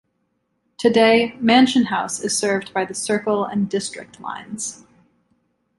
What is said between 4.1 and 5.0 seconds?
lines.